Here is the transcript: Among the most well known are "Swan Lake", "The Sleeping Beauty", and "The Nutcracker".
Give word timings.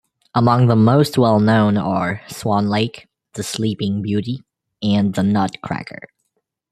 Among 0.33 0.65
the 0.65 0.75
most 0.75 1.19
well 1.19 1.39
known 1.39 1.77
are 1.77 2.23
"Swan 2.27 2.67
Lake", 2.67 3.07
"The 3.33 3.43
Sleeping 3.43 4.01
Beauty", 4.01 4.41
and 4.81 5.13
"The 5.13 5.21
Nutcracker". 5.21 6.07